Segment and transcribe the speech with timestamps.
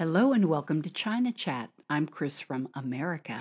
[0.00, 1.70] Hello and welcome to China Chat.
[1.88, 3.40] I'm Chris from America.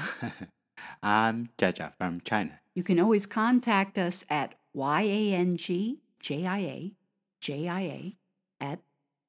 [1.04, 2.60] I'm Jaja from China.
[2.76, 8.16] You can always contact us at yangjia jia
[8.62, 8.79] at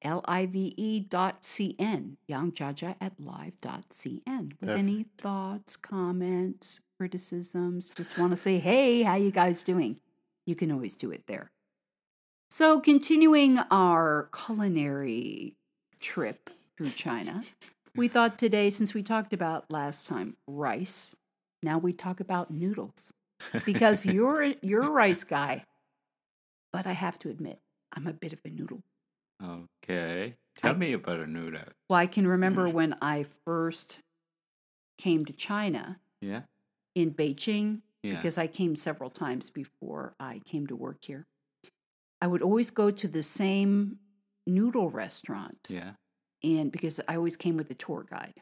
[0.05, 4.53] live dot cn, yangjaja at live dot cn.
[4.61, 9.99] With any thoughts, comments, criticisms, just want to say, hey, how you guys doing?
[10.45, 11.53] You can always do it there.
[12.51, 15.57] So, continuing our culinary
[16.01, 17.43] trip through China,
[17.97, 21.15] we thought today, since we talked about last time rice,
[21.63, 23.13] now we talk about noodles
[23.65, 25.65] because you're you're a rice guy,
[26.73, 27.61] but I have to admit
[27.97, 28.83] I'm a bit of a noodle.
[29.43, 30.35] Okay.
[30.57, 31.61] Tell I- me about a noodle.
[31.89, 34.01] Well, I can remember when I first
[34.99, 36.43] came to China Yeah?
[36.95, 38.15] in Beijing Yeah.
[38.17, 41.27] because I came several times before I came to work here.
[42.21, 43.99] I would always go to the same
[44.47, 45.59] noodle restaurant.
[45.69, 45.93] yeah.
[46.45, 48.35] And because I always came with a tour guide.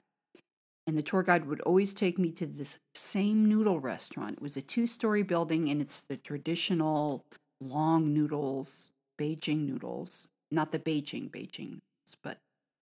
[0.86, 4.38] And the tour guide would always take me to this same noodle restaurant.
[4.38, 7.24] It was a two story building, and it's the traditional
[7.60, 11.78] long noodles, Beijing noodles, not the Beijing Beijing,
[12.24, 12.38] but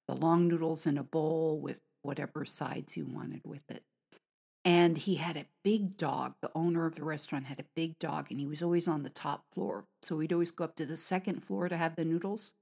[0.08, 3.82] the long noodles in a bowl with whatever sides you wanted with it.
[4.64, 6.34] And he had a big dog.
[6.40, 9.10] The owner of the restaurant had a big dog, and he was always on the
[9.10, 9.84] top floor.
[10.02, 12.52] So we'd always go up to the second floor to have the noodles.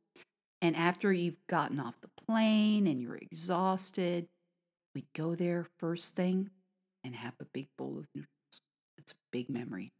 [0.61, 4.27] And after you've gotten off the plane and you're exhausted,
[4.95, 6.51] we'd go there first thing
[7.05, 8.61] and have a big bowl of noodles.
[8.99, 9.93] It's a big memory.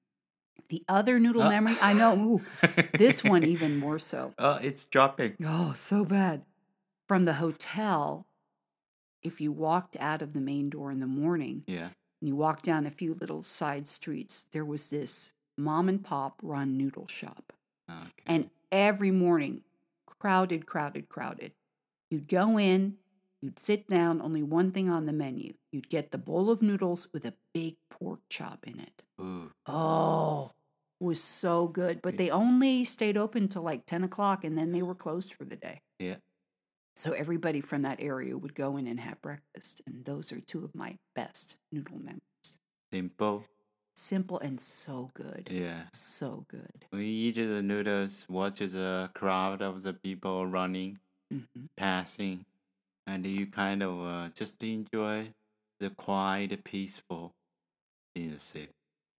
[0.69, 1.49] The other noodle Oh.
[1.49, 2.43] memory, I know, ooh,
[2.99, 4.35] this one even more so.
[4.39, 5.37] Oh, it's dropping.
[5.45, 6.43] Oh, so bad.
[7.07, 8.27] From the hotel,
[9.23, 11.91] if you walked out of the main door in the morning Yeah.
[12.21, 16.41] and you walked down a few little side streets, there was this mom and pop
[16.43, 17.53] run noodle shop.
[17.89, 18.11] Okay.
[18.27, 19.63] And every morning,
[20.19, 21.53] crowded, crowded, crowded.
[22.11, 22.97] You'd go in,
[23.41, 25.55] you'd sit down, only one thing on the menu.
[25.73, 29.03] You'd get the bowl of noodles with a big pork chop in it.
[29.21, 29.53] Ooh.
[29.67, 30.53] Oh,
[31.01, 32.01] it was so good.
[32.03, 35.45] But they only stayed open till like 10 o'clock and then they were closed for
[35.45, 35.83] the day.
[35.99, 36.17] Yeah.
[36.97, 39.83] So everybody from that area would go in and have breakfast.
[39.87, 42.59] And those are two of my best noodle memories.
[42.93, 43.45] Simple.
[43.99, 45.49] Simple and so good.
[45.51, 45.83] Yeah.
[45.93, 46.87] So good.
[46.93, 51.01] We eat the noodles, watch the crowd of the people running,
[51.33, 52.45] hmm passing,
[53.09, 55.31] and you kind of uh, just enjoy
[55.81, 57.33] the quiet, peaceful
[58.15, 58.69] in the city.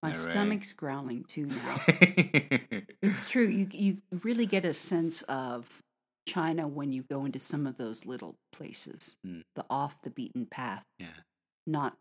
[0.01, 0.17] My right.
[0.17, 1.81] stomach's growling too now.
[3.01, 3.47] It's true.
[3.47, 5.81] You you really get a sense of
[6.25, 9.41] China when you go into some of those little places, Mm.
[9.55, 11.19] the off the beaten path, yeah.
[11.67, 11.97] not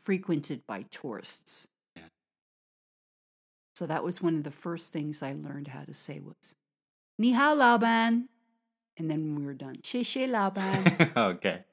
[0.00, 1.66] frequented by tourists.
[1.96, 2.02] Yeah.
[3.74, 6.54] So that was one of the first things I learned how to say was
[7.18, 8.24] "Ni hao, Laoban.
[8.96, 11.12] And then when we were done, "Xie xie, Laoban.
[11.16, 11.64] Okay.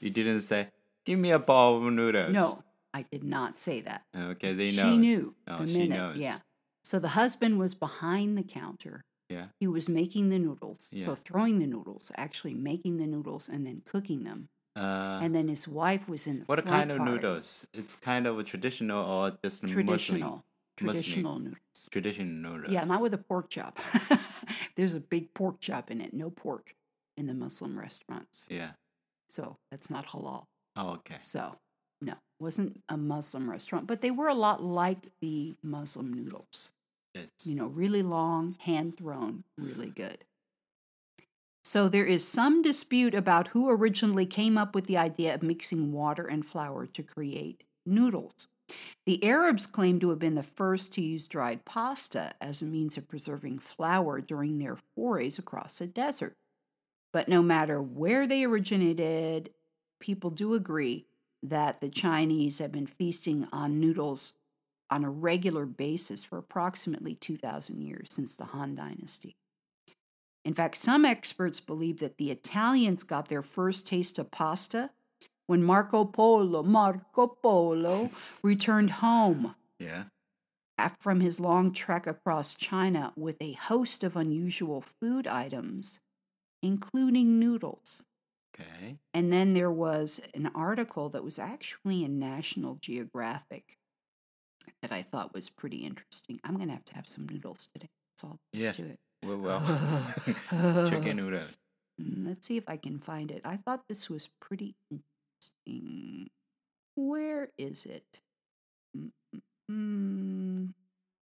[0.00, 0.68] You didn't say,
[1.04, 2.32] give me a bowl of noodles.
[2.32, 2.62] no,
[2.94, 4.02] I did not say that.
[4.16, 4.96] Okay, they she know.
[4.96, 5.96] knew Oh, the she minute.
[5.96, 6.16] knows.
[6.16, 6.38] Yeah.
[6.84, 9.02] So the husband was behind the counter.
[9.28, 9.46] Yeah.
[9.60, 10.90] He was making the noodles.
[10.92, 11.04] Yeah.
[11.04, 14.48] So throwing the noodles, actually making the noodles and then cooking them.
[14.80, 17.10] Uh, and then his wife was in the what kind of part.
[17.10, 17.66] noodles?
[17.74, 19.86] It's kind of a traditional or just Muslim?
[19.86, 20.20] Traditional.
[20.20, 20.42] Muslim.
[20.78, 21.88] Traditional noodles.
[21.90, 22.72] Traditional noodles.
[22.72, 23.78] Yeah, not with a pork chop.
[24.76, 26.14] There's a big pork chop in it.
[26.14, 26.74] No pork
[27.18, 28.46] in the Muslim restaurants.
[28.48, 28.70] Yeah.
[29.28, 30.46] So that's not halal.
[30.76, 31.16] Oh, okay.
[31.18, 31.56] So
[32.00, 36.70] no, wasn't a Muslim restaurant, but they were a lot like the Muslim noodles.
[37.14, 37.26] Yes.
[37.42, 40.24] you know, really long, hand thrown, really good.
[41.62, 45.92] So there is some dispute about who originally came up with the idea of mixing
[45.92, 48.48] water and flour to create noodles.
[49.04, 52.96] The Arabs claim to have been the first to use dried pasta as a means
[52.96, 56.36] of preserving flour during their forays across the desert.
[57.12, 59.50] But no matter where they originated,
[60.00, 61.06] people do agree
[61.42, 64.34] that the Chinese have been feasting on noodles
[64.90, 69.36] on a regular basis for approximately 2,000 years since the Han Dynasty.
[70.44, 74.90] In fact, some experts believe that the Italians got their first taste of pasta
[75.46, 78.10] when Marco Polo, Marco Polo,
[78.42, 80.04] returned home Yeah.
[81.00, 86.00] from his long trek across China with a host of unusual food items,
[86.62, 88.02] including noodles.
[88.54, 88.96] Okay.
[89.12, 93.76] And then there was an article that was actually in National Geographic
[94.82, 96.40] that I thought was pretty interesting.
[96.44, 97.88] I'm going to have to have some noodles today.
[98.16, 98.70] That's all there Yeah.
[98.70, 98.98] is to it.
[99.24, 100.14] Well, well.
[100.90, 101.50] Chicken noodles.
[102.00, 103.42] Mm, Let's see if I can find it.
[103.44, 106.30] I thought this was pretty interesting.
[106.96, 108.22] Where is it?
[108.96, 109.40] Mm, mm,
[109.70, 110.68] mm.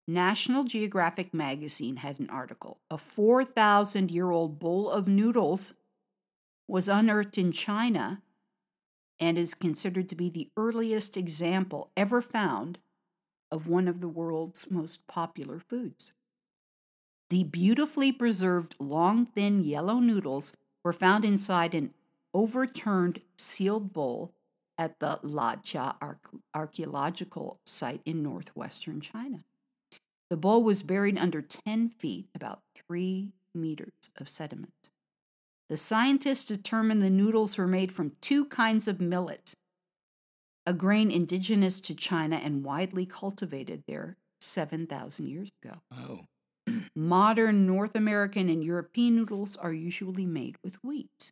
[0.08, 2.80] National Geographic magazine had an article.
[2.90, 5.76] A 4,000 year old bowl of noodles
[6.68, 8.22] was unearthed in China
[9.20, 12.80] and is considered to be the earliest example ever found
[13.52, 16.12] of one of the world's most popular foods.
[17.34, 20.54] The beautifully preserved long, thin yellow noodles
[20.84, 21.92] were found inside an
[22.32, 24.36] overturned sealed bowl
[24.78, 25.96] at the Lajia
[26.54, 29.46] archaeological site in northwestern China.
[30.30, 34.92] The bowl was buried under 10 feet, about three meters of sediment.
[35.70, 39.56] The scientists determined the noodles were made from two kinds of millet,
[40.68, 45.80] a grain indigenous to China and widely cultivated there 7,000 years ago.
[45.92, 46.28] Oh.
[46.96, 51.32] Modern North American and European noodles are usually made with wheat.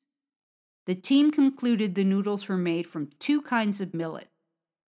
[0.85, 4.27] The team concluded the noodles were made from two kinds of millet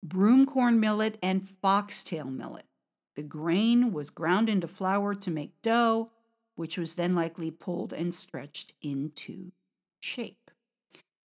[0.04, 2.66] broomcorn millet and foxtail millet.
[3.14, 6.10] The grain was ground into flour to make dough,
[6.56, 9.52] which was then likely pulled and stretched into
[10.00, 10.50] shape.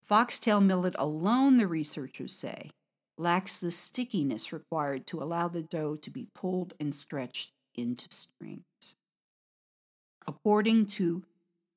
[0.02, 2.70] Foxtail millet alone, the researchers say,
[3.18, 8.64] lacks the stickiness required to allow the dough to be pulled and stretched into strings.
[10.26, 11.24] According to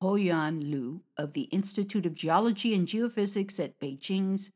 [0.02, 4.50] Houyuan Lu of the Institute of Geology and Geophysics at Beijing's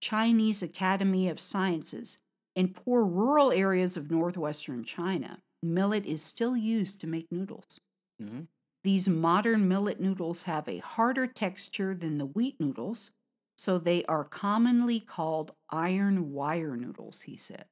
[0.00, 2.18] Chinese Academy of Sciences,
[2.56, 7.80] in poor rural areas of northwestern China, millet is still used to make noodles.
[8.20, 8.42] Mm-hmm.
[8.82, 13.10] These modern millet noodles have a harder texture than the wheat noodles,
[13.56, 17.66] so they are commonly called iron wire noodles, he said.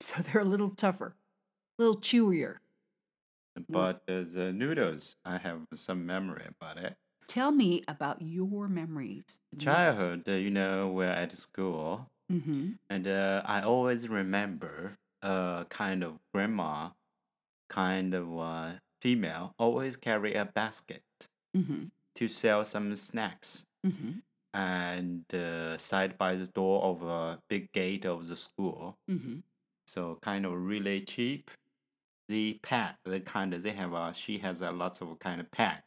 [0.00, 1.16] So they're a little tougher,
[1.78, 2.56] a little chewier.
[3.68, 6.96] But uh, the noodles, I have some memory about it.
[7.28, 9.38] Tell me about your memories.
[9.58, 12.72] Childhood, uh, you know, we're at school, Mm-hmm.
[12.88, 16.90] and uh, I always remember uh, kind of grandma,
[17.68, 18.72] kind of uh,
[19.02, 21.02] female, always carry a basket
[21.56, 21.84] Mm-hmm.
[22.16, 23.64] to sell some snacks.
[23.86, 24.10] Mm-hmm.
[24.54, 29.40] And uh, side by the door of a big gate of the school, Mm-hmm.
[29.86, 31.50] so kind of really cheap
[32.27, 35.49] The pack, the kind of they have a she has a lots of kind of
[35.51, 35.83] pack,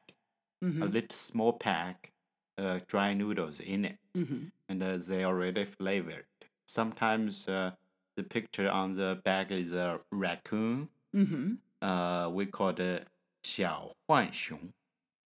[0.65, 0.83] Mm-hmm.
[0.83, 2.13] a little small pack,
[2.59, 4.45] uh, dry noodles in it, Mm-hmm.
[4.69, 6.25] and uh, they already flavored.
[6.67, 7.73] Sometimes uh,
[8.17, 10.89] the picture on the bag is a raccoon.
[11.15, 11.55] Mm-hmm.
[11.87, 13.07] Uh, we call it
[13.45, 14.73] 小浣熊.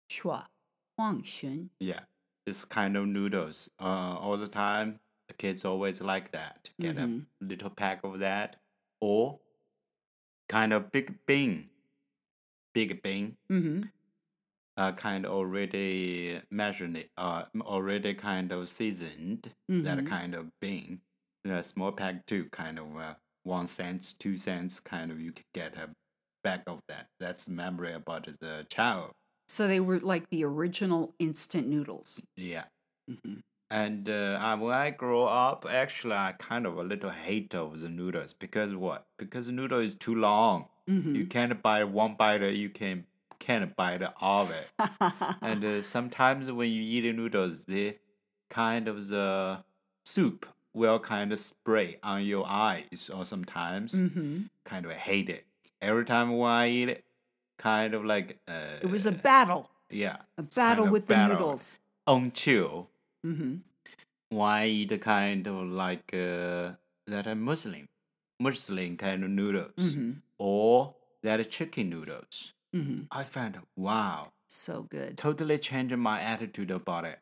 [0.09, 0.49] Shua.
[0.99, 1.69] Huang Xun.
[1.79, 2.01] Yeah,
[2.45, 3.71] this kind of noodles.
[3.81, 3.85] Uh,
[4.19, 4.99] all the time,
[5.29, 6.71] the kids always like that.
[6.81, 7.27] Get Mhm.
[7.41, 8.57] a little pack of that,
[9.01, 9.39] or
[10.50, 11.70] kind of big bean,
[12.74, 13.38] big bean.
[13.52, 13.82] Mm-hmm.
[14.78, 19.54] Uh, kind of already measured it, uh, already kind of seasoned.
[19.70, 20.08] That Mhm.
[20.08, 21.02] kind of bean.
[21.46, 25.46] A small pack too, kind of uh, one cents, two cents, kind of you could
[25.54, 25.92] get a
[26.44, 27.08] bag of that.
[27.20, 29.14] That's memory about the child.
[29.48, 32.22] So they were like the original instant noodles.
[32.36, 32.66] Yeah.
[33.10, 33.40] Mm-hmm.
[33.72, 37.90] And uh, when I grow up, actually, I kind of a little hate of the
[37.90, 39.08] noodles because what?
[39.18, 40.66] Because the noodle is too long.
[40.90, 41.16] Mm-hmm.
[41.16, 42.42] You can't buy one bite.
[42.42, 43.06] You can
[43.40, 44.70] can't bite all of it.
[45.42, 47.98] and uh, sometimes when you eat the noodles, the
[48.50, 49.64] kind of the
[50.04, 54.44] soup will kind of spray on your eyes, or sometimes mm-hmm.
[54.64, 55.46] kind of hate it.
[55.82, 57.04] Every time when I eat it,
[57.58, 61.38] kind of like uh, It was a battle, yeah, a battle with the battle.
[61.38, 61.78] noodles.
[62.06, 62.90] until
[63.26, 63.56] Mm-hmm.
[64.30, 66.74] why eat kind of like uh,
[67.08, 67.88] that are Muslim,
[68.40, 70.12] Muslim kind of noodles, Mm-hmm.
[70.40, 72.54] or that are chicken noodles.
[72.76, 73.04] Mm-hmm.
[73.12, 75.18] I found wow, So good.
[75.18, 77.20] totally changed my attitude about it.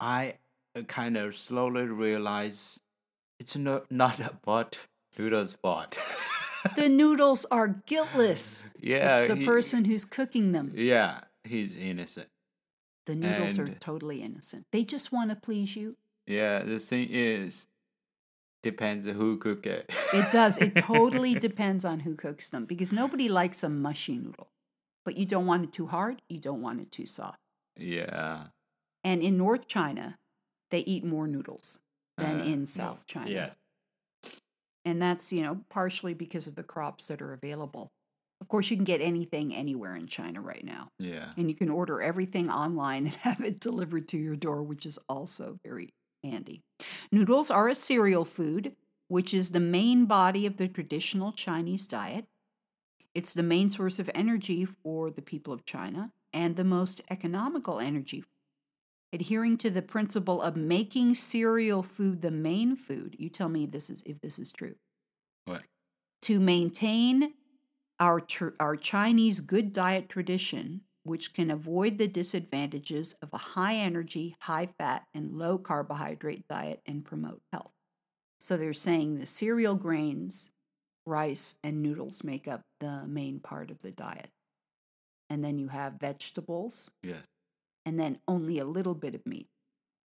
[0.00, 0.34] I
[0.76, 2.78] uh, kind of slowly realize
[3.40, 4.78] it's not not about
[5.18, 5.98] noodles' fault.
[6.76, 8.64] The noodles are guiltless.
[8.80, 10.72] yeah, it's the he- person who's cooking them.
[10.74, 12.28] Yeah, he's innocent.
[13.06, 14.66] The noodles are totally innocent.
[14.72, 15.96] They just want to please you.
[16.26, 17.66] Yeah, the thing is,
[18.62, 19.90] depends who cook it.
[20.12, 20.58] It does.
[20.58, 24.48] It totally depends on who cooks them because nobody likes a mushy noodle.
[25.04, 27.38] But you don't want it too hard, you don't want it too soft.
[27.76, 28.48] yeah.
[29.04, 30.18] And in North China,
[30.72, 31.78] they eat more noodles
[32.18, 33.30] than Uh, in South China.
[33.30, 33.54] Yes.
[34.84, 37.92] And that's, you know, partially because of the crops that are available.
[38.40, 40.90] Of course, you can get anything anywhere in China right now.
[40.98, 41.30] Yeah.
[41.36, 44.98] And you can order everything online and have it delivered to your door, which is
[45.08, 46.62] also very handy.
[47.10, 48.74] Noodles are a cereal food,
[49.08, 52.26] which is the main body of the traditional Chinese diet.
[53.14, 57.80] It's the main source of energy for the people of China and the most economical
[57.80, 58.24] energy.
[59.12, 63.88] Adhering to the principle of making cereal food the main food, you tell me this
[63.88, 64.74] is if this is true.
[65.46, 65.62] What?
[66.22, 67.32] To maintain
[67.98, 73.76] our tr- our Chinese good diet tradition, which can avoid the disadvantages of a high
[73.76, 77.72] energy, high fat, and low carbohydrate diet and promote health.
[78.40, 80.50] So they're saying the cereal grains,
[81.06, 84.28] rice, and noodles make up the main part of the diet.
[85.30, 87.24] And then you have vegetables, Yes.
[87.84, 89.48] and then only a little bit of meat.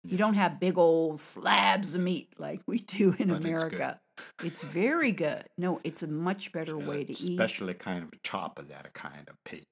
[0.04, 3.36] You don't have big old slabs of meat like we do in But.
[3.36, 4.00] America.
[4.44, 5.44] It's, very good.
[5.56, 7.20] No, it's a much better way to eat.
[7.40, 9.64] Especially kind of chop that kind of pig.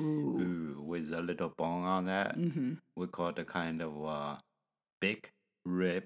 [0.00, 0.04] Ooh.
[0.40, 2.34] Ooh, with a little bone on that.
[2.34, 4.36] hmm We call the kind of uh,
[5.00, 5.28] big
[5.64, 6.04] rib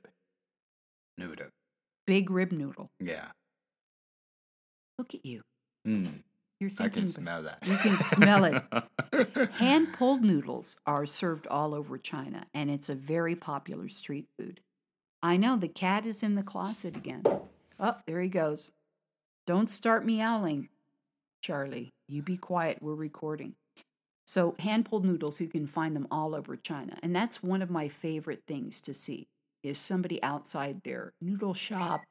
[1.19, 1.47] noodle.
[2.07, 2.88] Big rib noodle.
[3.00, 3.29] Yeah.
[4.99, 5.43] Look at you.
[5.87, 6.23] Mm,
[6.61, 6.85] You're thinking.
[6.87, 7.59] I can smell that.
[7.67, 9.50] You can smell it.
[9.53, 14.61] Hand pulled noodles are served all over China, and it's a very popular street food.
[15.23, 17.23] I know the cat is in the closet again.
[17.78, 18.73] Oh, there he goes.
[19.47, 20.68] Don't start meowing,
[21.42, 21.92] Charlie.
[22.09, 22.78] You be quiet.
[22.80, 23.54] We're recording.
[24.26, 26.99] So, hand pulled noodles, you can find them all over China.
[27.02, 29.28] And that's one of my favorite things to see
[29.62, 32.02] is somebody outside their noodle shop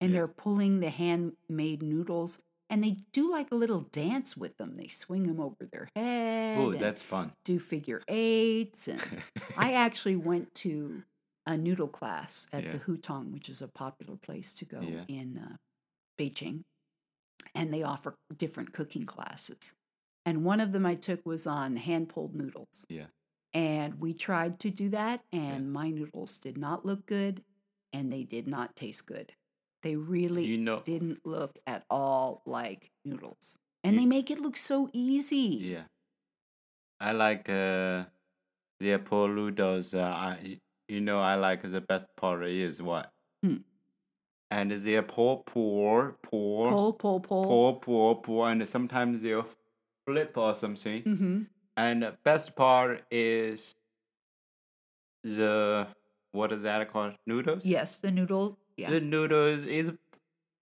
[0.00, 0.16] and Yes.
[0.18, 4.74] they're pulling the handmade noodles and they do like a little dance with them.
[4.76, 6.58] They swing them over their head.
[6.58, 7.32] Oh, that's fun.
[7.44, 8.88] do figure eights.
[8.88, 9.00] And
[9.56, 11.02] I actually went to
[11.46, 15.04] a noodle class at the Hutong, which is a popular place to go Yeah.
[15.08, 15.56] in uh,
[16.18, 16.62] Beijing,
[17.54, 19.74] and they offer different cooking classes.
[20.26, 22.86] And one of them I took was on hand pulled noodles.
[22.88, 23.06] Yeah.
[23.52, 27.42] And we tried to do that, and my noodles did not look good
[27.92, 29.32] and they did not taste good.
[29.82, 33.56] They really you know, didn't look at all like noodles.
[33.84, 35.58] And You- they make it look so easy.
[35.60, 35.84] yeah.
[37.00, 38.04] I like uh,
[38.80, 39.94] the poor noodles.
[39.94, 43.10] Uh, I, you know, I like the best part is what?
[43.42, 43.56] Hmm.
[44.50, 47.44] And they're poor, poor, poor, Pull, pull, pull.
[47.44, 49.46] poor, poor, poor, and sometimes they'll
[50.06, 51.02] flip or something.
[51.02, 51.42] Mm-hmm.
[51.76, 53.74] And the best part is
[55.24, 55.86] the
[56.32, 57.14] what is that called?
[57.26, 57.64] Noodles.
[57.64, 58.58] Yes, the noodle.
[58.76, 58.90] Yeah.
[58.90, 59.92] The noodles is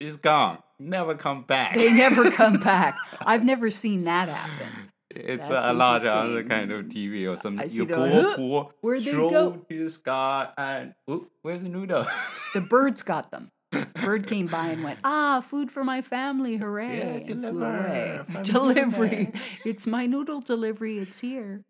[0.00, 0.58] is gone.
[0.78, 1.74] Never come back.
[1.74, 2.96] They never come back.
[3.20, 4.91] I've never seen that happen.
[5.14, 7.68] It's That's a lot on the kind of TV or something.
[7.70, 11.68] You pour, like, "Huh, pour, where'd they go?" to the sky, and oop, where's the
[11.68, 12.06] noodle?
[12.54, 13.50] The birds got them.
[13.72, 17.64] The bird came by and went, ah, food for my family, hooray, Yeah, and flew
[17.64, 18.20] away.
[18.42, 19.32] Delivery.
[19.64, 21.62] It's my noodle delivery, it's here.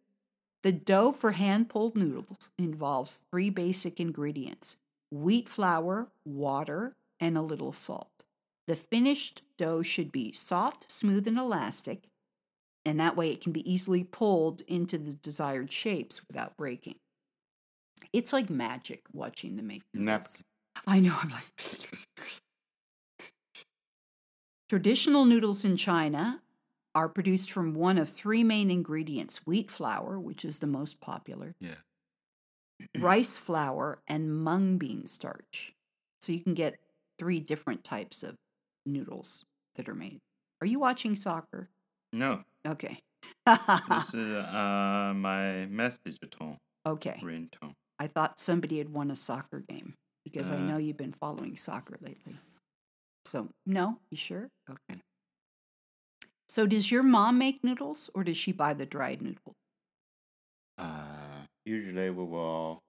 [0.65, 4.77] The dough for hand pulled noodles involves three basic ingredients
[5.11, 8.25] wheat flour, water, and a little salt.
[8.67, 12.05] The finished dough should be soft, smooth, and elastic,
[12.85, 16.97] and that way it can be easily pulled into the desired shapes without breaking.
[18.13, 20.07] It's like magic watching make noodles.
[20.07, 20.45] Napkin.
[20.87, 21.17] I know.
[21.23, 21.43] I'm like.
[24.69, 26.41] Traditional noodles in China
[26.95, 31.55] are produced from one of three main ingredients wheat flour, which is the most popular,
[31.61, 31.77] Yeah.
[32.99, 35.75] rice flour, and mung bean starch.
[36.21, 36.81] So you can get
[37.19, 38.37] three different types of
[38.87, 39.45] noodles
[39.77, 40.21] that are made.
[40.61, 41.69] Are you watching soccer?
[42.13, 42.99] No, Okay.
[43.87, 47.23] this is uh my message tone, okay.
[47.23, 47.75] ringtone.
[47.99, 50.67] I thought somebody had won a soccer game because I Uh.
[50.69, 52.39] know you've been following soccer lately.
[53.27, 54.49] So, no, you sure?
[54.71, 55.01] Okay.
[56.49, 59.57] So, does your mom make noodles or does she buy the dried noodles?
[60.77, 62.83] Uh, usually we will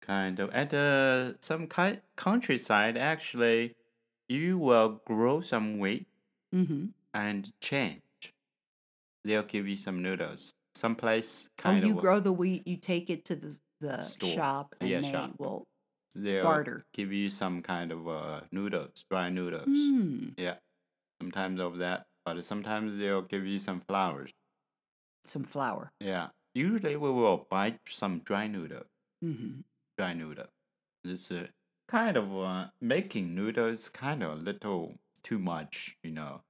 [0.00, 2.96] kind of at uh, some ki- countryside.
[2.96, 3.74] Actually,
[4.28, 6.06] you will grow some wheat
[6.54, 6.86] Mm-hmm.
[7.14, 8.02] and change.
[9.26, 10.52] They'll give you some noodles.
[10.74, 13.58] Some place Oh, kind you of You grow the wheat, you take it to the,
[13.80, 14.32] the Store.
[14.32, 15.32] shop, and Yeah, they shop.
[15.38, 15.64] will
[16.14, 16.84] they'll barter.
[16.94, 19.66] give you some kind of uh, noodles, dry noodles.
[19.66, 20.28] Hmm.
[20.36, 20.56] Yeah,
[21.20, 24.32] sometimes of that, but sometimes they'll give you some flowers.
[25.24, 25.90] Some flour.
[26.00, 28.84] Yeah, usually we will buy some dry noodle.
[29.24, 29.60] Mm-hmm.
[29.98, 30.46] Dry noodle.
[31.04, 31.48] This uh,
[31.88, 36.42] kind of uh, making noodles kind of a little too much, you know.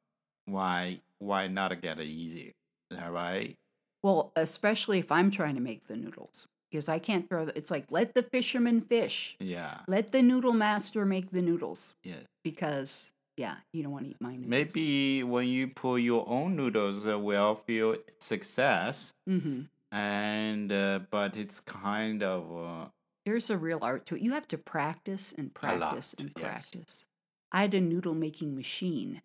[0.46, 2.54] Why why not get it easy?
[2.90, 3.54] Is that right?
[4.02, 7.70] Well, especially if I'm trying to make the noodles because I can't throw the, it's
[7.70, 9.78] like let the fisherman fish, Yeah.
[9.88, 11.94] let the noodle master make the noodles.
[12.04, 12.16] Yeah.
[12.44, 14.48] because yeah, you don't want to eat my noodles.
[14.48, 19.62] Maybe when you pull your own noodles, uh, will feel success, hmm
[19.92, 22.88] and uh, but it's kind of uh,
[23.24, 24.22] There's a real art to it.
[24.22, 26.42] You have to practice and A lot, practice and yes.
[26.44, 27.04] practice.
[27.52, 29.22] I had a noodle making machine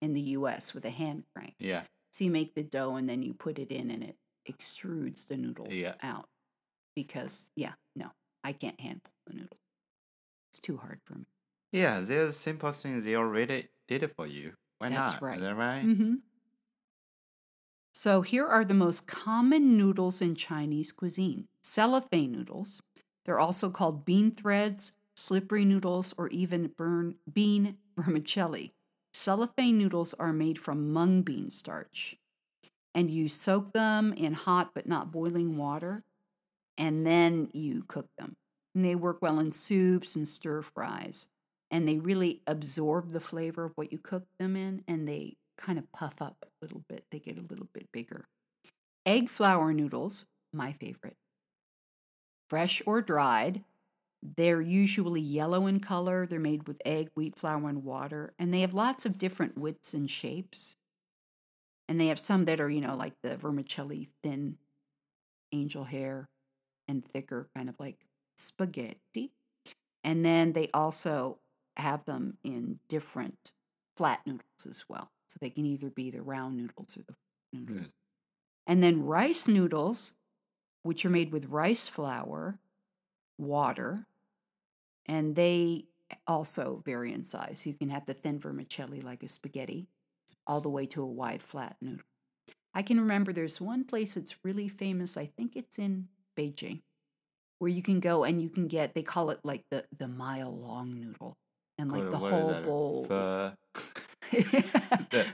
[0.00, 0.72] in the U.S.
[0.74, 1.54] with a hand crank.
[1.58, 1.82] yeah.
[2.14, 4.14] So you make the dough and then you put it in, and it
[4.48, 5.94] extrudes the noodles Yeah.
[6.00, 6.28] out.
[6.94, 8.12] Because yeah, no,
[8.44, 9.58] I can't hand pull the noodle.
[10.48, 11.24] It's too hard for me.
[11.72, 14.52] Yeah, there's simple things they already did it for you.
[14.78, 15.22] Why That's not?
[15.22, 15.38] right.
[15.38, 15.84] Is that right?
[15.84, 16.14] Mm-hmm.
[17.94, 22.80] So here are the most common noodles in Chinese cuisine cellophane noodles.
[23.24, 28.72] They're also called bean threads, slippery noodles, or even burn bean vermicelli.
[29.14, 32.16] Cellophane noodles are made from mung bean starch.
[32.96, 36.02] And you soak them in hot but not boiling water,
[36.76, 38.34] and then you cook them.
[38.74, 41.28] And they work well in soups and stir fries.
[41.70, 45.78] And they really absorb the flavor of what you cook them in, and they kind
[45.78, 47.04] of puff up a little bit.
[47.10, 48.26] They get a little bit bigger.
[49.06, 51.16] Egg flour noodles, my favorite.
[52.50, 53.62] Fresh or dried,
[54.24, 56.26] they're usually yellow in color.
[56.26, 58.32] They're made with egg, wheat flour, and water.
[58.38, 60.76] And they have lots of different widths and shapes.
[61.88, 64.56] And they have some that are, you know, like the vermicelli thin
[65.52, 66.30] angel hair
[66.88, 67.98] and thicker, kind of like
[68.38, 69.32] spaghetti.
[70.02, 71.38] And then they also
[71.76, 73.52] have them in different
[73.96, 75.10] flat noodles as well.
[75.28, 77.12] So they can either be the round noodles or the
[77.58, 77.68] mm.
[77.68, 77.80] noodles.
[77.82, 77.92] Yes.
[78.66, 80.14] And then rice noodles,
[80.82, 82.58] which are made with rice flour,
[83.38, 84.06] water,
[85.06, 85.86] and they
[86.26, 87.66] also vary in size.
[87.66, 89.88] You can have the thin vermicelli like a spaghetti,
[90.46, 92.04] all the way to a wide flat noodle.
[92.74, 95.16] I can remember there's one place that's really famous.
[95.16, 96.82] I think it's in Beijing,
[97.58, 98.94] where you can go and you can get.
[98.94, 101.36] They call it like the the mile long noodle,
[101.78, 103.06] and like What- the what whole bowl.
[105.10, 105.26] The-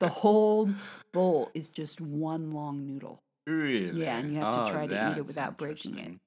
[0.00, 0.70] the whole
[1.12, 3.22] bowl is just one long noodle.
[3.46, 4.00] really?
[4.02, 6.18] Yeah, and you have to Oh, try to eat it without breaking it.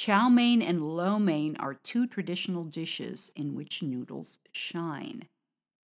[0.00, 5.28] Chow mein and lo mein are two traditional dishes in which noodles shine.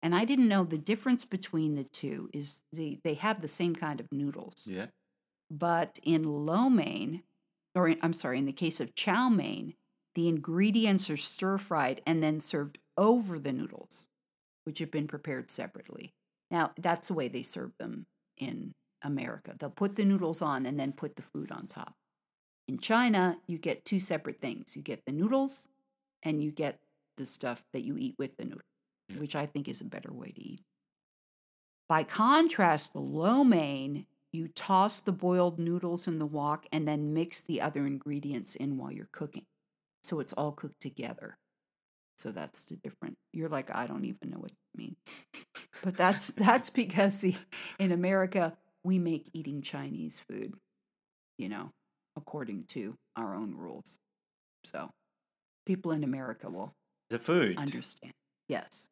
[0.02, 3.76] And I didn't know the difference between the two is the, they have the same
[3.76, 4.66] kind of noodles.
[4.66, 4.87] Yeah.
[5.50, 7.25] But in lo mein,
[7.75, 9.75] or in, I'm sorry, in the case of chow mein,
[10.14, 14.08] the ingredients are stir fried and then served over the noodles,
[14.64, 16.14] which have been prepared separately.
[16.50, 18.06] Now, that's the way they serve them
[18.38, 19.56] in America.
[19.58, 21.92] They'll put the noodles on and then put the food on top.
[22.68, 25.68] In China, you get two separate things you get the noodles
[26.23, 26.80] and you get
[27.17, 28.60] the stuff that you eat with the noodle,
[29.08, 29.19] Yeah.
[29.21, 30.60] which I think is a better way to eat.
[31.88, 37.14] By contrast, the lo mein, you toss the boiled noodles in the wok and then
[37.14, 39.47] mix the other ingredients in while you're cooking.
[40.02, 41.38] So it's all cooked together.
[42.19, 43.17] So that's the difference.
[43.32, 44.97] You're like, I don't even know what it means.
[45.84, 47.36] But that's that's because see,
[47.78, 50.54] in America, we make eating Chinese food,
[51.36, 51.73] you know,
[52.16, 53.98] according to our own rules.
[54.64, 54.90] So
[55.66, 56.72] people in America will
[57.10, 57.58] The food.
[57.58, 58.12] understand.
[58.48, 58.88] Yes.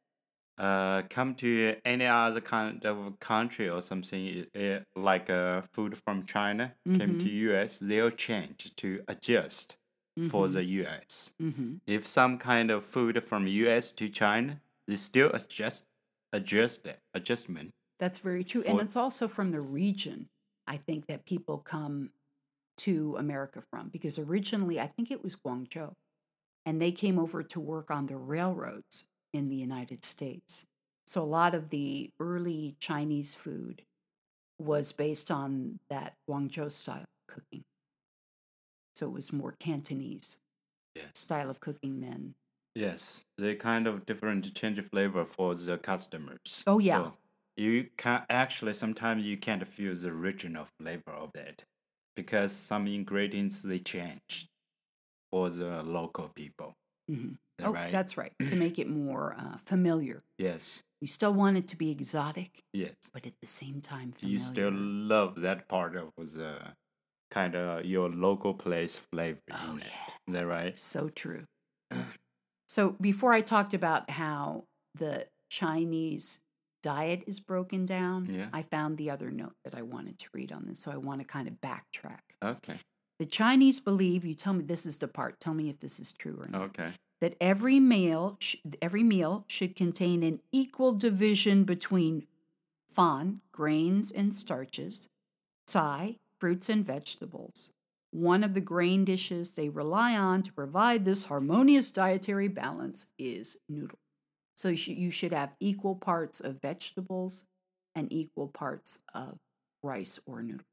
[0.58, 6.24] uh, come to any other kind of country or something uh, like uh, food from
[6.24, 9.76] China came to US, they'll change to adjust
[10.30, 11.32] for the US.
[11.42, 11.76] Mm-hmm.
[11.88, 15.84] If some kind of food from US to China, they still adjust
[16.32, 17.70] adjust adjustment.
[17.98, 18.62] That's very true.
[18.66, 20.28] And it's also from the region,
[20.68, 22.10] I think, that people come
[22.78, 23.88] to America from.
[23.88, 25.92] Because originally, I think it was Guangzhou,
[26.66, 30.66] and they came over to work on the railroads in the United States.
[31.06, 33.84] So a lot of the early Chinese food
[34.58, 37.64] was based on that Guangzhou style cooking.
[38.96, 40.38] So it was more Cantonese
[40.94, 41.12] Yes.
[41.14, 42.36] style of cooking then.
[42.74, 46.64] Yes, they kind of different change of flavor for the customers.
[46.66, 47.02] Oh, yeah.
[47.02, 47.18] So
[47.56, 51.64] you can actually sometimes you can't feel the original flavor of it
[52.16, 54.48] because some ingredients they change
[55.30, 56.74] for the local people.
[57.10, 57.38] Mhm.
[57.58, 57.92] That Oh, right?
[57.92, 58.32] that's right.
[58.48, 60.22] To make it more uh, familiar.
[60.38, 62.94] yes, You still want it to be exotic, yes.
[63.12, 64.32] but at the same time familiar.
[64.32, 66.74] You still love that part of the
[67.30, 70.06] kind of your local place flavor Oh, yeah.
[70.28, 70.78] Is that right?
[70.78, 71.44] So true.
[72.68, 76.40] so before I talked about how the Chinese
[76.84, 78.48] diet is broken down, Yeah.
[78.52, 80.78] I found the other note that I wanted to read on this.
[80.80, 82.20] So I want to kind of backtrack.
[82.42, 82.76] Okay.
[83.18, 86.12] The Chinese believe, you tell me this is the part, tell me if this is
[86.12, 86.90] true or not, Okay.
[87.20, 92.26] that every meal sh- every meal should contain an equal division between
[92.86, 95.08] fan, grains and starches,
[95.66, 97.72] tsai, fruits and vegetables.
[98.10, 103.56] One of the grain dishes they rely on to provide this harmonious dietary balance is
[103.68, 103.98] noodle.
[104.56, 107.46] So you should, have equal parts of vegetables
[107.94, 109.38] and equal parts of
[109.82, 110.66] rice or noodle.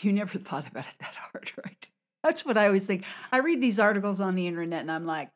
[0.00, 1.88] You never thought about it that hard, right?
[2.22, 3.04] That's what I always think.
[3.30, 5.30] I read these articles on the internet and I'm like,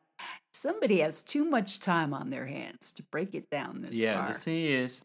[0.53, 4.33] somebody has too much time on their hands to break it down this yeah, far.
[4.33, 5.03] the thing is,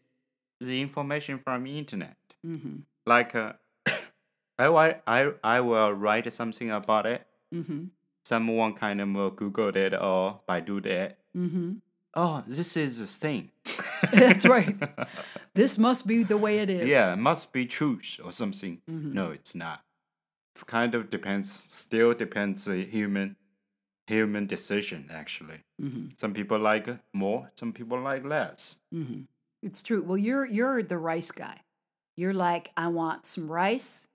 [0.59, 2.17] the information from internet.
[2.45, 2.77] mm-hmm.
[3.05, 3.53] Like, uh,
[4.59, 7.25] I, I, I will write something about it.
[7.53, 7.85] Mm-hmm.
[8.25, 11.17] Someone kind of will Google it or Baidu it.
[11.35, 11.73] Mm-hmm.
[12.15, 13.51] Oh, this is a thing.
[14.13, 14.75] That's right.
[15.55, 16.87] This must be the way it is.
[16.87, 18.81] yeah, it must be truth or something.
[18.89, 19.13] Mhm.
[19.13, 19.81] No, it's not.
[20.55, 21.51] It's kind of depends.
[21.51, 23.35] Still depends the human
[24.07, 25.09] human decision.
[25.13, 28.77] Actually, hmm some people like more, some people like less.
[28.91, 29.21] hmm
[29.61, 30.01] It's true.
[30.01, 31.61] Well, you're you're the rice guy.
[32.17, 34.07] You're like, I want some rice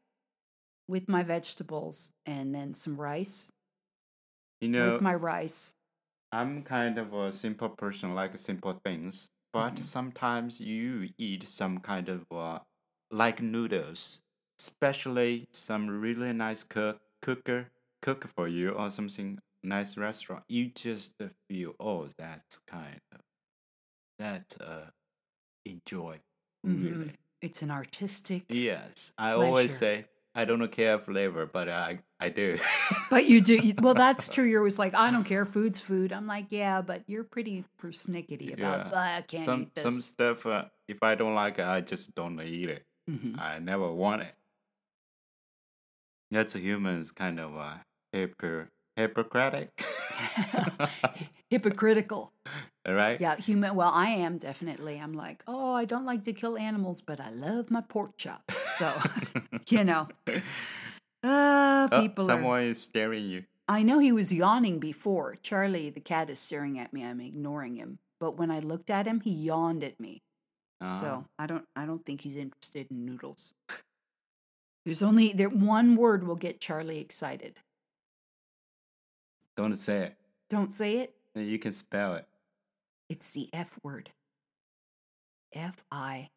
[0.88, 3.52] with my vegetables, and then some rice
[4.60, 5.74] You know, with my rice.
[6.32, 9.30] I'm kind of a simple person, like simple things.
[9.52, 9.84] But Mhm.
[9.84, 12.60] sometimes you eat some kind of uh,
[13.10, 14.20] like noodles,
[14.58, 17.70] especially some really nice cook cooker
[18.02, 20.44] cook for you or something nice restaurant.
[20.48, 21.14] You just
[21.48, 23.20] feel oh that's kind of
[24.18, 24.90] that uh
[25.66, 26.20] enjoy
[26.64, 26.98] Mhm.
[26.98, 27.16] really.
[27.40, 32.58] It's an artistic, Yes, I always say I don't care flavor, but I I do.
[33.10, 33.72] but you do.
[33.80, 34.44] Well, that's true.
[34.44, 35.44] You're always like, I don't care.
[35.46, 36.12] Food's food.
[36.12, 38.86] I'm like, yeah, but you're pretty persnickety about.
[38.86, 38.90] Yeah.
[38.92, 39.82] "Ah, I can't some eat this.
[39.84, 42.84] some stuff uh, if I don't like it, I just don't eat it.
[43.08, 43.38] Mhm.
[43.38, 44.34] I never want it.
[46.30, 47.74] That's a human's kind of uh,
[48.12, 49.70] hyper hypocritic,
[51.50, 52.32] Hypocritical.
[52.86, 53.20] right?
[53.20, 53.74] Yeah, human.
[53.76, 54.98] Well, I am definitely.
[55.00, 58.50] I'm like, oh, I don't like to kill animals, but I love my pork chop.
[58.76, 58.92] So,
[59.68, 60.08] you know,
[61.22, 62.34] uh, Oh, people are.
[62.34, 63.44] someone is staring you.
[63.68, 65.36] I know he was yawning before.
[65.42, 67.04] Charlie, the cat, is staring at me.
[67.04, 67.98] I'm ignoring him.
[68.20, 70.22] But when I looked at him, he yawned at me.
[70.80, 71.64] Uh, So I don't.
[71.76, 73.52] I don't think he's interested in noodles.
[74.84, 77.56] There's only there one word will get Charlie excited.
[79.56, 80.16] don't say it.
[80.48, 81.14] Don't say it.
[81.34, 82.26] You can spell it.
[83.08, 84.10] It's the F word.
[85.52, 86.30] F I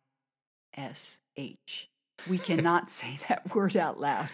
[0.76, 1.90] S H.
[2.30, 4.30] We cannot say that word out loud.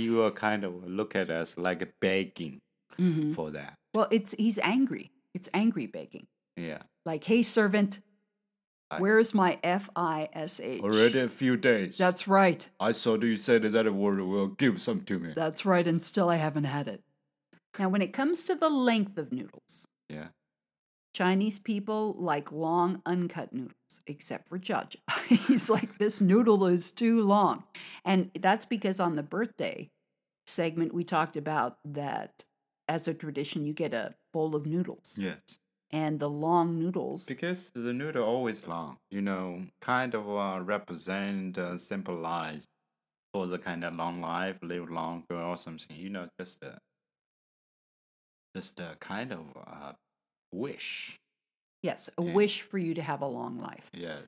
[0.00, 2.60] You will kind of look at us like begging
[2.98, 3.34] Mhm.
[3.34, 3.74] for that.
[3.94, 5.10] Well, it's he's angry.
[5.34, 6.26] It's angry begging.
[6.56, 6.82] Yeah.
[7.06, 8.00] Like, hey servant,
[8.90, 10.82] I- where's my F I S H?
[10.82, 11.96] Already a few days.
[11.96, 12.68] That's right.
[12.80, 15.32] I saw you said that word will give some to me.
[15.34, 15.86] That's right.
[15.86, 17.02] And still I haven't had it.
[17.78, 20.28] Now, when it comes to the length of noodles, yeah.
[21.12, 24.96] Chinese people like long, uncut noodles, except for Judge.
[25.28, 27.64] He's like, this noodle is too long.
[28.04, 29.90] And that's because on the birthday
[30.46, 32.44] segment, we talked about that
[32.88, 35.14] as a tradition, you get a bowl of noodles.
[35.16, 35.38] Yes.
[35.92, 41.58] And the long noodles, Because the noodle always long, you know, kind of uh, represent,
[41.58, 42.66] uh, symbolize
[43.32, 45.96] for the kind of long life, live longer or something.
[45.96, 46.78] You know, just a,
[48.54, 49.92] just a kind of uh,
[50.52, 51.18] wish.
[51.82, 52.32] yes, a Yeah.
[52.34, 53.88] wish for you to have a long life.
[53.94, 54.20] Yeah,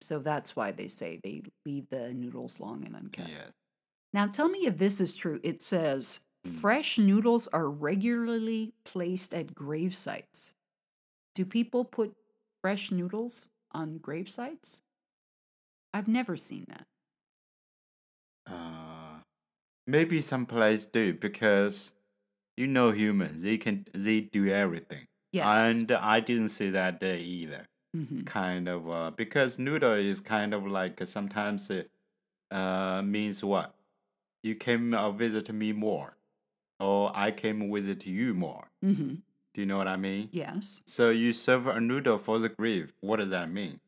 [0.00, 3.28] So that's why they say they leave the noodles long and uncut.
[3.28, 3.50] yeah.
[4.12, 5.40] Now, tell me if this is true.
[5.42, 6.60] It says Mm.
[6.60, 10.54] fresh noodles are regularly placed at grave sites.
[11.34, 12.14] Do people put
[12.62, 14.80] fresh noodles on grave sites?
[15.94, 16.86] I've never seen that.
[18.46, 19.20] Uh,
[19.86, 21.92] maybe some places do because
[22.56, 25.06] you know humans, they can they do everything.
[25.32, 25.46] Yes.
[25.46, 27.66] And I didn't see that day either.
[27.96, 28.24] Mhm.
[28.24, 31.90] kind of uh, because noodle is kind of like uh, sometimes it
[32.50, 33.74] uh, means what
[34.42, 36.16] you came uh, visit me more
[36.80, 39.20] or i came visit you more Mhm.
[39.52, 40.80] do you know what i mean Yes.
[40.86, 42.94] so you serve a noodle for the grief.
[43.00, 43.80] what does that mean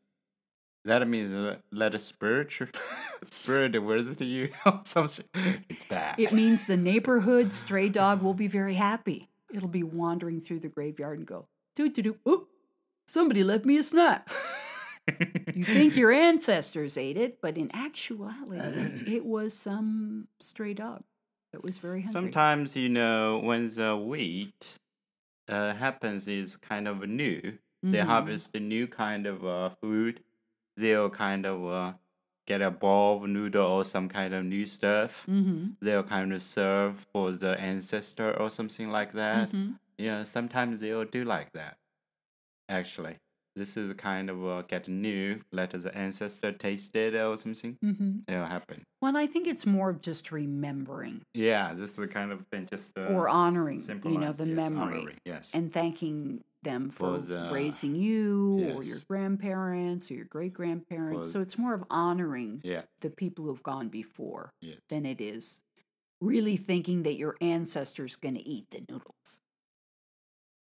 [0.83, 2.51] that means uh, let a spirit
[3.31, 5.25] spirit visit you or something
[5.69, 9.29] it's bad It means the neighborhood stray dog will be very happy.
[9.55, 12.47] It'll be wandering through the graveyard and go, doo doo doo, oh,
[13.07, 14.29] somebody left me a snack.
[15.53, 21.03] You think your ancestors ate it, but in actuality, it was some stray dog
[21.53, 22.11] that was very hungry.
[22.21, 24.77] Sometimes you know when the wheat
[25.47, 27.57] uh, happens is kind of new.
[27.81, 28.05] They Mhm.
[28.07, 30.21] harvest a new kind of uh, food.
[30.75, 31.93] They'll kind of uh,
[32.45, 35.25] get a bowl of noodle or some kind of new stuff.
[35.27, 35.75] Mhm.
[35.81, 39.51] They'll kind of serve for the ancestor or something like that.
[39.51, 39.79] Mhm.
[39.97, 41.77] Yeah, sometimes they'll do like that.
[42.69, 43.17] Actually,
[43.55, 45.39] this is kind of uh, get new.
[45.51, 47.77] Let the ancestor taste it or something.
[47.83, 48.23] Mhm.
[48.27, 48.83] It'll happen.
[49.01, 52.65] Well, I think it's more of just remembering Yeah, this is the kind of thing.
[52.65, 55.51] Just uh, or honoring, you know, the yes, memory honoring, yes.
[55.53, 61.31] and thanking them for, For the- raising you or your grandparents or your great grandparents.
[61.31, 64.79] So it's more of honoring yeah, the people who've gone before yes.
[64.89, 65.61] than it is
[66.19, 69.41] really thinking that your ancestors going to eat the noodles.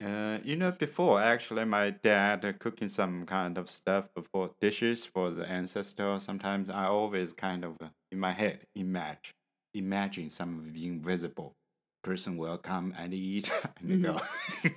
[0.02, 5.04] Uh, you know, before actually, my dad uh, cooking some kind of stuff for dishes
[5.04, 6.18] for the ancestor.
[6.18, 9.34] Sometimes I always kind of uh, in my head imagine
[9.74, 11.54] imagine some of the invisible
[12.02, 14.18] person will come and eat and go.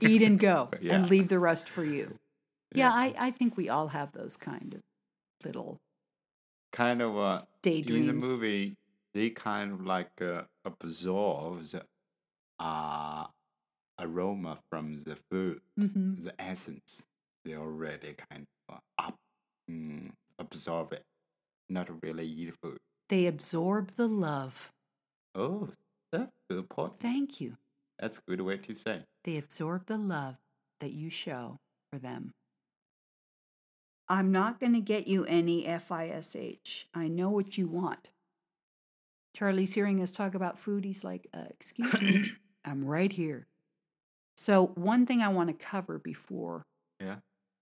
[0.01, 0.95] Eat and go Yeah.
[0.95, 2.17] and leave the rest for you.
[2.75, 4.81] Yeah, I, I think we all have those kind of
[5.45, 5.79] little
[6.71, 8.73] kind of uh, in the movie
[9.13, 11.83] they kind of like uh, absorb the
[12.59, 13.25] uh,
[13.99, 17.03] aroma from the food, hmm the essence.
[17.45, 19.15] They already kind of uh, up,
[19.69, 21.03] mm, absorb it,
[21.69, 22.77] not really eat food.
[23.09, 24.71] They absorb the love.
[25.35, 25.69] Oh,
[26.19, 26.93] that's a good point.
[26.99, 27.57] Thank you.
[27.99, 29.01] That's a good way to say.
[29.23, 30.35] They absorb the love
[30.79, 31.57] that you show
[31.91, 32.31] for them.
[34.09, 36.87] I'm not going to get you any FISH.
[36.93, 38.09] I know what you want.
[39.35, 40.83] Charlie's hearing us talk about food.
[40.85, 42.31] He's like, uh, Excuse me,
[42.65, 43.47] I'm right here.
[44.37, 46.63] So, one thing I want to cover before
[46.99, 47.17] Yeah,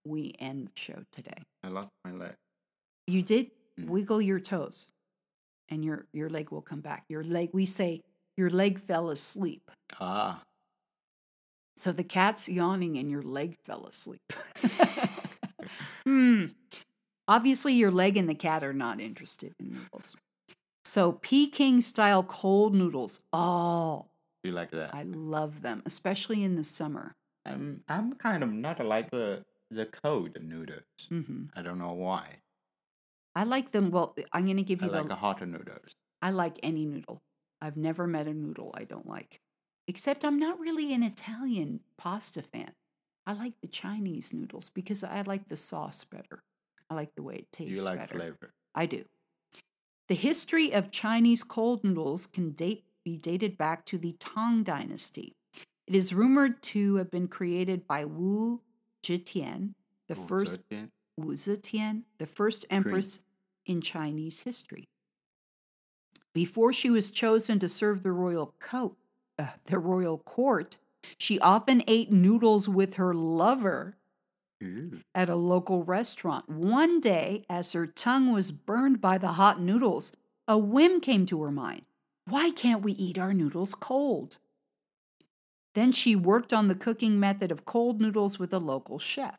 [0.06, 1.44] we end the show today.
[1.64, 2.34] I lost my leg.
[3.08, 3.88] You did Mm.
[3.88, 4.92] wiggle your toes,
[5.70, 7.06] and your, your leg will come back.
[7.08, 8.02] Your leg, we say,
[8.41, 9.69] your leg fell asleep.
[9.99, 10.41] Ah,
[11.75, 14.34] So the cat's yawning and your leg fell asleep.
[16.06, 16.45] hmm.
[17.27, 20.15] Obviously, your leg and the cat are not interested in noodles.
[20.84, 23.21] So Peking style cold noodles.
[23.32, 24.08] Oh,
[24.43, 24.89] you like that?
[24.95, 27.13] I love them, especially in the summer.
[27.45, 30.89] I'm I'm kind of not like the the cold noodles.
[31.10, 32.25] hmm I don't know why.
[33.36, 33.91] I like them.
[33.91, 35.13] Well, I'm going to give you I like the.
[35.13, 35.93] a hot noodles.
[36.21, 37.21] I like any noodle.
[37.62, 39.39] I've never met a noodle I don't like.
[39.88, 42.71] Except I'm not really an Italian pasta fan.
[43.26, 46.43] I like the Chinese noodles because I like the sauce better.
[46.89, 48.15] I like the way it tastes You like better.
[48.15, 48.54] flavor.
[48.74, 49.06] I do.
[50.08, 55.34] The history of Chinese cold noodles can date, be dated back to the Tang Dynasty.
[55.88, 58.62] It is rumored to have been created by Wu
[59.06, 59.74] Zetian,
[60.08, 60.89] the Oh, first 13?
[61.17, 63.21] Wu Zetian, the first empress
[63.65, 64.86] in Chinese history.
[66.34, 68.98] Before she was chosen to serve the royal coat,
[69.38, 70.78] uh, the royal court,
[71.17, 73.98] she often ate noodles with her lover
[74.63, 75.02] Ooh.
[75.13, 76.48] at a local restaurant.
[76.48, 80.15] One day, as her tongue was burned by the hot noodles,
[80.48, 81.84] a whim came to her mind.
[82.26, 84.38] Why can't we eat our noodles cold?
[85.74, 89.38] Then she worked on the cooking method of cold noodles with a local chef.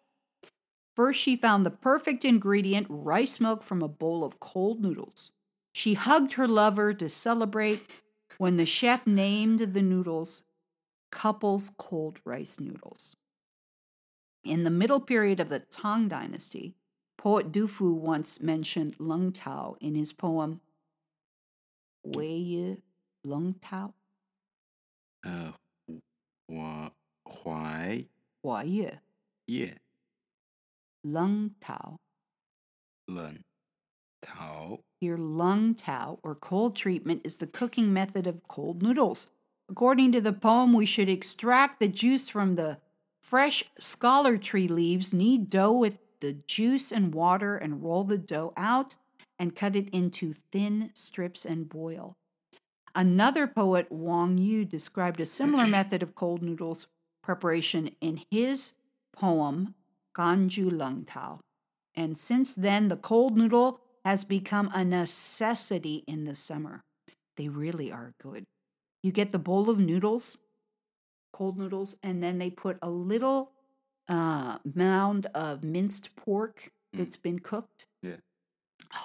[0.95, 5.31] First, she found the perfect ingredient rice milk from a bowl of cold noodles.
[5.73, 8.03] She hugged her lover to celebrate
[8.39, 10.45] when the chef named the noodles
[11.11, 13.17] couples cold rice noodles.
[14.45, 16.75] In the middle period of the Tang Dynasty,
[17.17, 20.61] poet Du Fu once mentioned Lung Tao in his poem
[22.05, 22.77] Wei Yi
[23.25, 23.95] Lung Tao.
[25.25, 25.53] Uh,
[26.51, 28.07] Huai.
[28.43, 29.75] Hua Ye.
[31.05, 31.99] Lung Tao.
[33.09, 33.39] Lung
[34.21, 34.81] Tao.
[35.03, 39.27] Here, lung tao or cold treatment is the cooking method of cold noodles.
[39.69, 42.79] According to the poem, we should extract the juice from the
[43.21, 48.53] fresh scholar tree leaves, knead dough with the juice and water, and roll the dough
[48.57, 48.95] out
[49.41, 52.15] and cut it into thin strips and boil.
[52.95, 56.87] Another poet, Wang Yu, described a similar method of cold noodles
[57.25, 58.75] preparation in his
[59.13, 59.75] poem,
[60.17, 61.41] Ganju Lung Tao.
[61.97, 66.83] And since then, the cold noodle has become a necessity in the summer.
[67.37, 68.45] They really are good.
[69.03, 70.37] You get the bowl of noodles,
[71.33, 73.53] cold noodles, and then they put a little
[74.09, 76.99] uh, mound of minced pork Mm.
[76.99, 77.87] that's been cooked.
[78.03, 78.17] Yeah.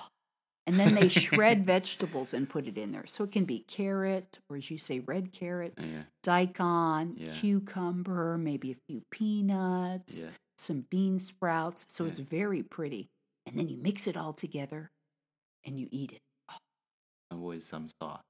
[0.68, 3.06] And then they shred vegetables and put it in there.
[3.08, 7.32] So it can be carrot, or as you say, red carrot, 哎呀 daikon, Yeah.
[7.40, 10.32] cucumber, maybe a few peanuts, Yeah.
[10.58, 11.86] some bean sprouts.
[11.88, 13.08] So it's very pretty.
[13.48, 14.92] And then you mix it all together
[15.66, 16.22] and you eat it.
[16.50, 16.56] Oh.
[17.32, 18.22] and with some sauce.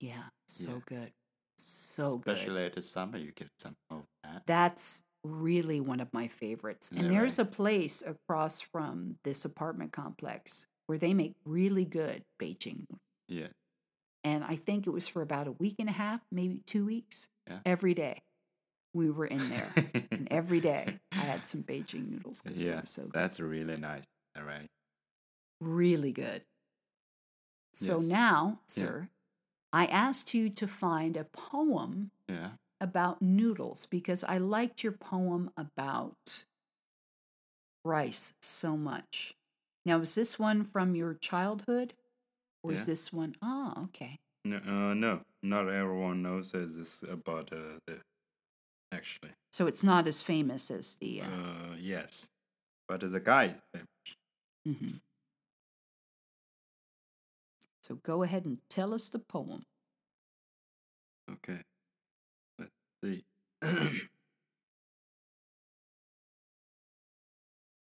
[0.00, 0.78] Yeah, so Yeah.
[0.86, 1.12] good.
[1.56, 2.34] So good.
[2.34, 4.42] Especially at the summer, you get some of that.
[4.46, 6.90] That's really one of my favorites.
[6.90, 7.46] And Yeah, there's right.
[7.48, 12.86] a place across from this apartment complex where they make really good Beijing.
[13.28, 13.48] Yeah.
[14.24, 17.28] And I think it was for about a week and a half, maybe two weeks.
[17.48, 17.60] Yeah.
[17.64, 18.22] Every day
[18.92, 19.72] we were in there.
[20.10, 23.12] and every day I had some Beijing noodles because they yeah, were so good.
[23.12, 24.04] that's really nice.
[24.36, 24.66] All right.
[25.60, 26.44] really good.
[27.72, 28.10] So Yes.
[28.10, 28.66] now, Yeah.
[28.66, 29.08] sir,
[29.72, 32.56] I asked you to find a poem Yeah.
[32.80, 36.44] about noodles because I liked your poem about
[37.84, 39.34] rice so much.
[39.84, 41.94] Now, is this one from your childhood?
[42.62, 43.36] Or is this one?
[43.42, 44.18] Oh, okay.
[44.44, 48.00] No, uh, no, not everyone knows this about uh, the.
[48.92, 51.22] Actually, So it's not as famous as the.
[51.22, 52.26] Uh, uh, yes,
[52.88, 53.54] but as a guy
[54.66, 55.00] mhm.
[57.82, 59.64] So go ahead and tell us the poem.
[61.30, 61.60] Okay.
[62.58, 62.72] Let's
[63.02, 63.24] see.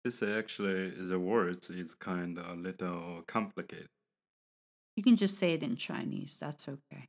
[0.03, 3.89] This actually the words is kind of a little complicated.
[4.95, 6.37] You can just say it in Chinese.
[6.39, 7.07] That's okay.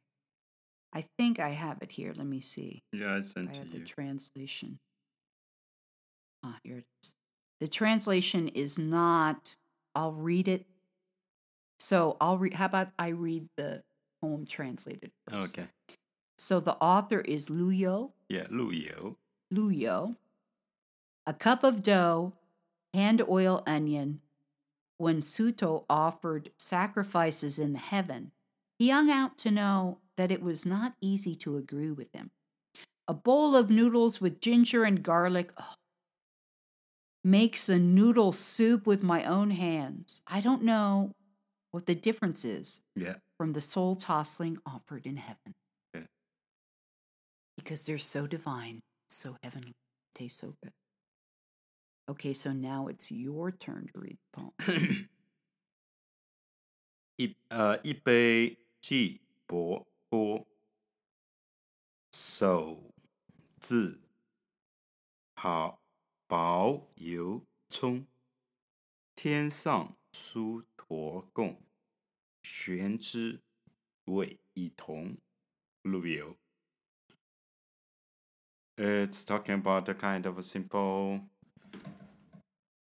[0.92, 2.12] I think I have it here.
[2.14, 2.82] Let me see.
[2.92, 3.84] Yeah, I I sent have to the you.
[3.84, 4.78] translation.
[6.42, 7.14] Ah, here it is.
[7.60, 9.54] The translation is not.
[9.94, 10.66] I'll read it.
[11.78, 12.54] So I'll read.
[12.54, 13.82] How about I read the
[14.20, 15.10] poem translated?
[15.28, 15.58] First?
[15.58, 15.68] Okay.
[16.38, 18.12] So the author is Lu You.
[18.28, 19.16] Yeah, 陆游.
[19.50, 20.16] Lu You.
[21.26, 22.32] A cup of dough,
[22.94, 24.20] hand oil onion.
[24.96, 28.32] When Suto offered sacrifices in heaven,
[28.78, 32.30] he hung out to know that it was not easy to agree with him.
[33.08, 35.74] A bowl of noodles with ginger and garlic oh,
[37.23, 40.21] makes a noodle soup with my own hands.
[40.27, 41.11] I don't know
[41.71, 43.15] what the difference is Yeah.
[43.37, 45.53] from the soul tossling offered in heaven.
[45.95, 46.07] Okay.
[47.57, 49.73] Because they're so divine, so heavenly,
[50.13, 50.71] taste so good.
[52.07, 55.09] Okay, so now it's your turn to read the poem.
[57.17, 60.45] 一呃一杯寄薄波，
[62.11, 62.93] 手
[63.59, 63.99] 自
[65.35, 65.78] 好
[66.29, 68.05] 薄油葱，
[69.15, 71.61] 天上殊陀贡，
[72.43, 73.41] 玄之
[74.05, 75.17] 味一同，
[75.83, 76.35] 陆游。
[78.77, 81.21] It's talking about a kind of a simple,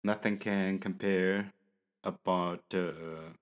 [0.03, 1.53] nothing can compare
[2.03, 3.33] about uh,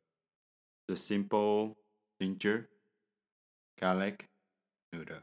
[0.86, 1.76] the simple
[2.20, 2.68] ginger,
[3.78, 4.28] garlic,
[4.90, 5.22] noodle.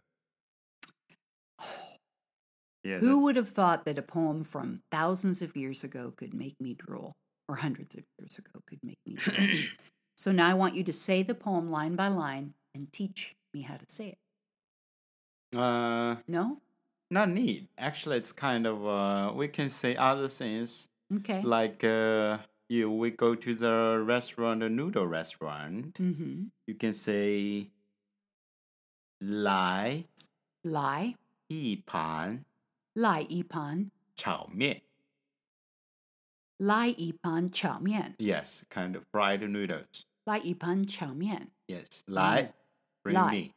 [2.84, 6.34] Yeah, Who that's- would have thought that a poem from thousands of years ago could
[6.34, 7.14] make me drool,
[7.48, 9.64] or hundreds of years ago could make me drool?
[10.16, 13.62] so now I want you to say the poem line by line and teach me
[13.64, 15.58] how to say it.
[15.58, 16.62] Uh, No?
[17.12, 17.68] not neat.
[17.78, 21.42] Actually, it's kind of uh, we can say other things Okay.
[21.42, 22.38] like uh,
[22.70, 25.96] you we go to the restaurant, a noodle restaurant.
[25.96, 26.44] mm-hmm.
[26.68, 27.68] You can say
[29.20, 30.04] 来
[30.64, 31.16] Lai,
[31.48, 32.44] 一盘
[32.96, 34.82] lai ipan, 炒面。
[36.60, 40.06] lai ipan chao mian, Yes, kind of fried noodles.
[40.26, 41.52] lai ipan chao mian.
[41.68, 42.54] Yes, 来
[43.04, 43.32] bring Lai.
[43.32, 43.54] me.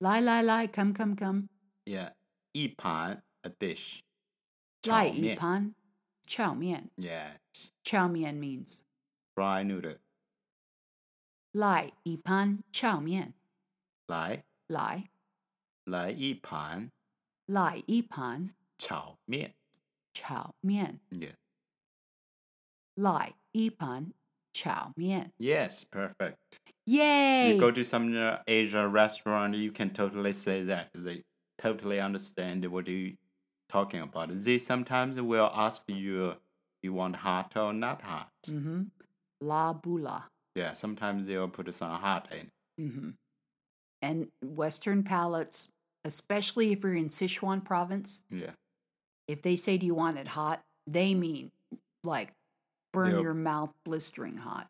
[0.00, 1.48] Lai, lai, lai, come, come, come.
[1.86, 2.12] Yeah,
[2.52, 4.00] 一盘 a dish.
[4.84, 5.34] 来炒面。
[5.34, 5.74] 一盘
[6.26, 6.90] 炒面.
[6.96, 7.38] Yes,
[7.82, 8.82] 炒面 means
[9.34, 9.98] fried noodle.
[11.52, 13.34] 来一盘炒面.
[14.06, 15.08] 来来
[15.84, 16.90] 来一盘
[17.48, 19.54] 来一盘炒面。
[20.12, 21.00] 炒面.
[21.10, 21.34] Yeah.
[22.94, 24.12] 来一盘
[24.52, 25.32] 炒面.
[25.38, 26.36] Yes, perfect.
[26.86, 27.54] Yay!
[27.54, 30.90] You go to some uh, Asia restaurant, you can totally say that.
[30.94, 31.24] They
[31.58, 33.16] totally understand what you
[33.68, 34.28] talking about.
[34.30, 36.34] They sometimes will ask you,
[36.82, 38.30] you want hot or not hot.
[38.46, 38.82] mm-hmm.
[39.40, 40.30] La bula.
[40.54, 42.50] Yeah, sometimes they'll put some hot in.
[42.80, 43.10] Mm-hmm.
[44.02, 45.68] And Western palates,
[46.05, 48.51] especially if you're in Sichuan province, Yeah.
[49.27, 50.61] if they say, Do you want it hot?
[50.87, 51.51] they mean
[52.03, 52.33] like
[52.93, 53.21] burn Yep.
[53.23, 54.67] your mouth blistering hot.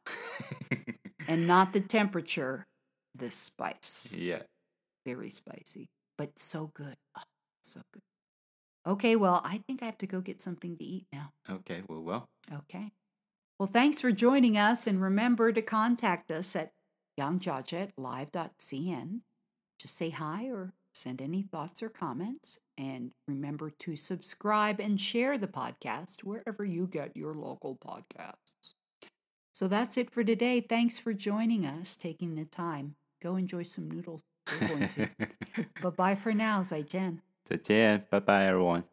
[1.28, 2.66] and not the temperature,
[3.16, 4.14] the spice.
[4.18, 4.42] yeah.
[5.06, 5.88] Very spicy,
[6.18, 6.96] but so good.
[7.18, 7.22] Oh,
[7.64, 8.02] so good.
[8.86, 11.32] Okay, well, I think I have to go get something to eat now.
[11.50, 12.28] Okay, well, well.
[12.52, 12.92] Okay.
[13.60, 16.72] Well, thanks for joining us, and remember to contact us at
[17.20, 19.22] youngjaja@live.cn.
[19.80, 22.60] Just say hi or send any thoughts or comments.
[22.78, 28.74] And remember to subscribe and share the podcast wherever you get your local podcasts.
[29.54, 30.62] So that's it for today.
[30.62, 32.96] Thanks for joining us, taking the time.
[33.22, 34.22] Go enjoy some noodles.
[35.82, 37.20] bye bye for now, Zai Jian.
[37.48, 38.84] Zai Bye bye, everyone.